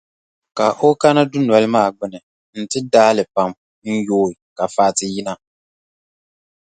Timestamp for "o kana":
0.85-1.21